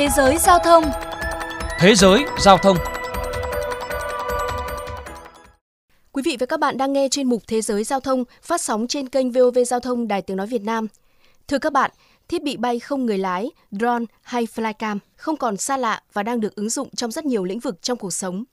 [0.00, 0.84] Thế giới giao thông
[1.78, 2.76] Thế giới giao thông
[6.12, 8.86] Quý vị và các bạn đang nghe chuyên mục Thế giới giao thông phát sóng
[8.86, 10.86] trên kênh VOV Giao thông Đài Tiếng Nói Việt Nam.
[11.48, 11.90] Thưa các bạn,
[12.28, 16.40] thiết bị bay không người lái, drone hay flycam không còn xa lạ và đang
[16.40, 18.44] được ứng dụng trong rất nhiều lĩnh vực trong cuộc sống.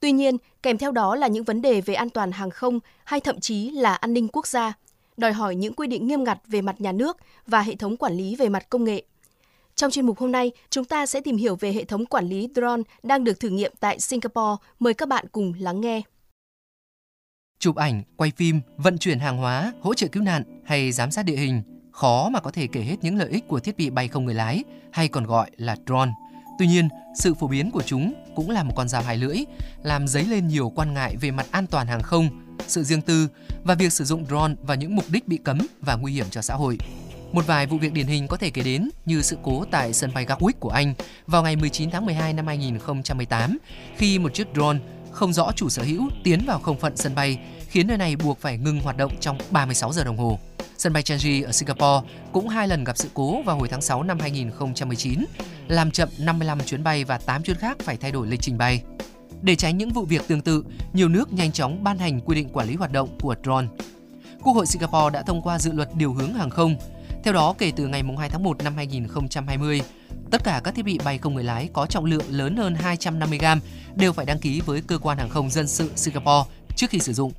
[0.00, 3.20] Tuy nhiên, kèm theo đó là những vấn đề về an toàn hàng không hay
[3.20, 4.72] thậm chí là an ninh quốc gia,
[5.16, 8.16] đòi hỏi những quy định nghiêm ngặt về mặt nhà nước và hệ thống quản
[8.16, 9.02] lý về mặt công nghệ.
[9.78, 12.48] Trong chuyên mục hôm nay, chúng ta sẽ tìm hiểu về hệ thống quản lý
[12.54, 14.64] drone đang được thử nghiệm tại Singapore.
[14.78, 16.02] Mời các bạn cùng lắng nghe.
[17.58, 21.22] Chụp ảnh, quay phim, vận chuyển hàng hóa, hỗ trợ cứu nạn hay giám sát
[21.22, 21.62] địa hình,
[21.92, 24.34] khó mà có thể kể hết những lợi ích của thiết bị bay không người
[24.34, 26.10] lái hay còn gọi là drone.
[26.58, 29.38] Tuy nhiên, sự phổ biến của chúng cũng là một con dao hai lưỡi,
[29.82, 32.28] làm dấy lên nhiều quan ngại về mặt an toàn hàng không,
[32.66, 33.28] sự riêng tư
[33.64, 36.42] và việc sử dụng drone vào những mục đích bị cấm và nguy hiểm cho
[36.42, 36.78] xã hội.
[37.32, 40.10] Một vài vụ việc điển hình có thể kể đến như sự cố tại sân
[40.14, 40.94] bay Gatwick của Anh
[41.26, 43.58] vào ngày 19 tháng 12 năm 2018
[43.96, 44.78] khi một chiếc drone
[45.10, 48.38] không rõ chủ sở hữu tiến vào không phận sân bay khiến nơi này buộc
[48.40, 50.38] phải ngừng hoạt động trong 36 giờ đồng hồ.
[50.78, 54.02] Sân bay Changi ở Singapore cũng hai lần gặp sự cố vào hồi tháng 6
[54.02, 55.24] năm 2019,
[55.68, 58.82] làm chậm 55 chuyến bay và 8 chuyến khác phải thay đổi lịch trình bay.
[59.42, 62.48] Để tránh những vụ việc tương tự, nhiều nước nhanh chóng ban hành quy định
[62.48, 63.66] quản lý hoạt động của drone.
[64.42, 66.76] Quốc hội Singapore đã thông qua dự luật điều hướng hàng không.
[67.24, 69.80] Theo đó, kể từ ngày 2 tháng 1 năm 2020,
[70.30, 73.38] tất cả các thiết bị bay không người lái có trọng lượng lớn hơn 250
[73.38, 73.60] gram
[73.96, 77.12] đều phải đăng ký với cơ quan hàng không dân sự Singapore trước khi sử
[77.12, 77.32] dụng.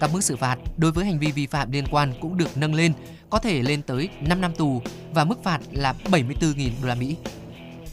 [0.00, 2.74] Các mức xử phạt đối với hành vi vi phạm liên quan cũng được nâng
[2.74, 2.92] lên,
[3.30, 4.82] có thể lên tới 5 năm tù
[5.14, 7.16] và mức phạt là 74.000 đô la Mỹ.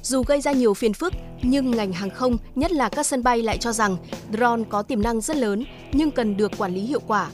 [0.04, 3.42] Dù gây ra nhiều phiền phức, nhưng ngành hàng không, nhất là các sân bay
[3.42, 3.98] lại cho rằng
[4.34, 7.30] drone có tiềm năng rất lớn nhưng cần được quản lý hiệu quả.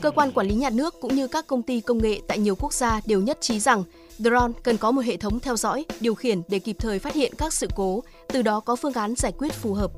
[0.00, 2.54] Cơ quan quản lý nhà nước cũng như các công ty công nghệ tại nhiều
[2.54, 3.84] quốc gia đều nhất trí rằng
[4.18, 7.32] drone cần có một hệ thống theo dõi, điều khiển để kịp thời phát hiện
[7.38, 9.90] các sự cố, từ đó có phương án giải quyết phù hợp.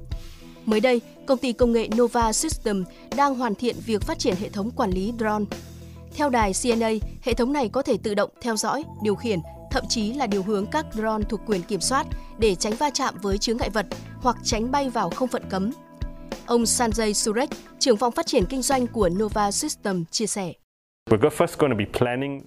[0.65, 2.85] Mới đây, công ty công nghệ Nova System
[3.17, 5.45] đang hoàn thiện việc phát triển hệ thống quản lý drone.
[6.15, 6.91] Theo đài CNA,
[7.23, 10.43] hệ thống này có thể tự động theo dõi, điều khiển, thậm chí là điều
[10.43, 12.07] hướng các drone thuộc quyền kiểm soát
[12.39, 13.87] để tránh va chạm với chướng ngại vật
[14.23, 15.71] hoặc tránh bay vào không phận cấm.
[16.51, 20.53] Ông Sanjay Surek, trưởng phòng phát triển kinh doanh của Nova System chia sẻ.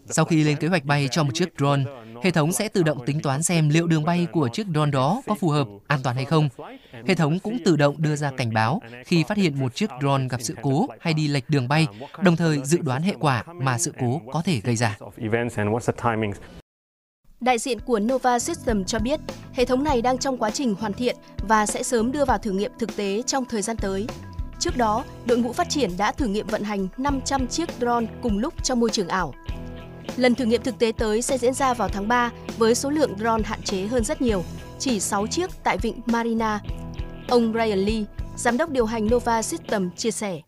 [0.05, 1.83] Sau khi lên kế hoạch bay cho một chiếc drone,
[2.23, 5.21] hệ thống sẽ tự động tính toán xem liệu đường bay của chiếc drone đó
[5.27, 6.49] có phù hợp, an toàn hay không.
[7.07, 10.27] Hệ thống cũng tự động đưa ra cảnh báo khi phát hiện một chiếc drone
[10.29, 11.87] gặp sự cố hay đi lệch đường bay,
[12.21, 14.97] đồng thời dự đoán hệ quả mà sự cố có thể gây ra.
[17.43, 19.19] Đại diện của Nova System cho biết,
[19.53, 21.15] hệ thống này đang trong quá trình hoàn thiện
[21.47, 24.07] và sẽ sớm đưa vào thử nghiệm thực tế trong thời gian tới.
[24.59, 28.39] Trước đó, đội ngũ phát triển đã thử nghiệm vận hành 500 chiếc drone cùng
[28.39, 29.33] lúc trong môi trường ảo.
[30.17, 33.13] Lần thử nghiệm thực tế tới sẽ diễn ra vào tháng 3 với số lượng
[33.19, 34.43] drone hạn chế hơn rất nhiều,
[34.79, 36.59] chỉ 6 chiếc tại vịnh Marina.
[37.27, 38.03] Ông Ryan Lee,
[38.35, 40.39] giám đốc điều hành Nova System chia sẻ.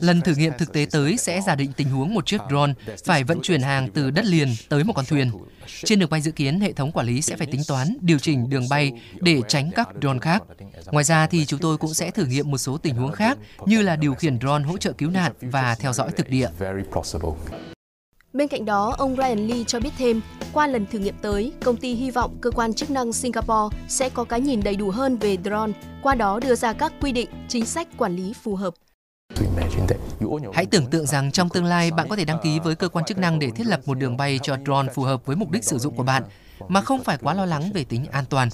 [0.00, 2.72] Lần thử nghiệm thực tế tới sẽ giả định tình huống một chiếc drone
[3.04, 5.30] phải vận chuyển hàng từ đất liền tới một con thuyền.
[5.84, 8.50] Trên đường bay dự kiến, hệ thống quản lý sẽ phải tính toán, điều chỉnh
[8.50, 10.42] đường bay để tránh các drone khác.
[10.86, 13.82] Ngoài ra thì chúng tôi cũng sẽ thử nghiệm một số tình huống khác như
[13.82, 16.48] là điều khiển drone hỗ trợ cứu nạn và theo dõi thực địa.
[18.32, 20.20] Bên cạnh đó, ông Ryan Lee cho biết thêm,
[20.54, 24.08] qua lần thử nghiệm tới, công ty hy vọng cơ quan chức năng Singapore sẽ
[24.08, 25.72] có cái nhìn đầy đủ hơn về drone,
[26.02, 28.74] qua đó đưa ra các quy định, chính sách quản lý phù hợp.
[30.52, 33.04] Hãy tưởng tượng rằng trong tương lai bạn có thể đăng ký với cơ quan
[33.04, 35.64] chức năng để thiết lập một đường bay cho drone phù hợp với mục đích
[35.64, 36.22] sử dụng của bạn
[36.68, 38.48] mà không phải quá lo lắng về tính an toàn.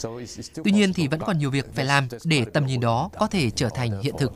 [0.64, 3.50] Tuy nhiên thì vẫn còn nhiều việc phải làm để tầm nhìn đó có thể
[3.50, 4.32] trở thành hiện thực.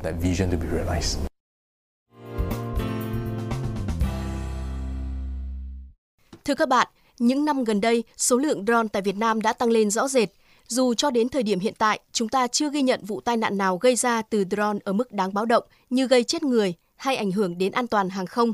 [6.44, 6.88] Thưa các bạn,
[7.18, 10.28] những năm gần đây, số lượng drone tại Việt Nam đã tăng lên rõ rệt.
[10.68, 13.58] Dù cho đến thời điểm hiện tại, chúng ta chưa ghi nhận vụ tai nạn
[13.58, 17.16] nào gây ra từ drone ở mức đáng báo động như gây chết người hay
[17.16, 18.52] ảnh hưởng đến an toàn hàng không.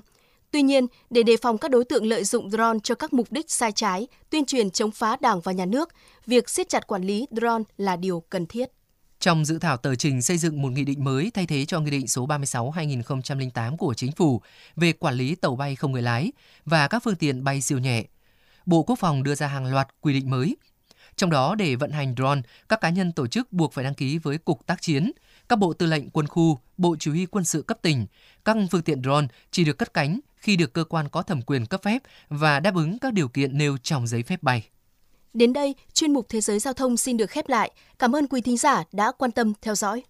[0.51, 3.51] Tuy nhiên, để đề phòng các đối tượng lợi dụng drone cho các mục đích
[3.51, 5.89] sai trái, tuyên truyền chống phá Đảng và Nhà nước,
[6.27, 8.71] việc siết chặt quản lý drone là điều cần thiết.
[9.21, 11.91] Trong dự thảo tờ trình xây dựng một nghị định mới thay thế cho nghị
[11.91, 14.41] định số 36/2008 của chính phủ
[14.77, 16.33] về quản lý tàu bay không người lái
[16.65, 18.05] và các phương tiện bay siêu nhẹ,
[18.67, 20.57] Bộ Quốc phòng đưa ra hàng loạt quy định mới.
[21.17, 24.19] Trong đó để vận hành drone, các cá nhân tổ chức buộc phải đăng ký
[24.19, 25.13] với Cục Tác chiến,
[25.49, 28.07] các bộ tư lệnh quân khu, Bộ Chỉ huy quân sự cấp tỉnh.
[28.45, 31.67] Các phương tiện drone chỉ được cất cánh khi được cơ quan có thẩm quyền
[31.67, 34.69] cấp phép và đáp ứng các điều kiện nêu trong giấy phép bay.
[35.35, 37.71] Đến đây, chuyên mục Thế giới Giao thông xin được khép lại.
[37.99, 40.03] Cảm ơn quý thính giả đã quan tâm theo dõi.